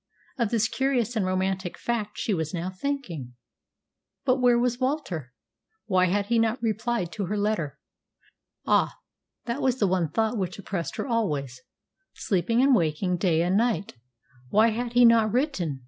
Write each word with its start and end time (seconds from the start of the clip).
Of 0.39 0.49
this 0.49 0.67
curious 0.67 1.15
and 1.15 1.27
romantic 1.27 1.77
fact 1.77 2.17
she 2.17 2.33
was 2.33 2.55
now 2.55 2.71
thinking. 2.71 3.35
But 4.25 4.37
where 4.41 4.57
was 4.57 4.79
Walter? 4.79 5.31
Why 5.85 6.05
had 6.05 6.25
he 6.25 6.39
not 6.39 6.59
replied 6.59 7.11
to 7.11 7.25
her 7.25 7.37
letter? 7.37 7.77
Ah! 8.65 8.97
that 9.45 9.61
was 9.61 9.77
the 9.77 9.85
one 9.85 10.09
thought 10.09 10.39
which 10.39 10.57
oppressed 10.57 10.95
her 10.95 11.05
always, 11.05 11.61
sleeping 12.15 12.63
and 12.63 12.73
waking, 12.73 13.17
day 13.17 13.43
and 13.43 13.55
night. 13.55 13.93
Why 14.49 14.69
had 14.69 14.93
he 14.93 15.05
not 15.05 15.31
written? 15.31 15.79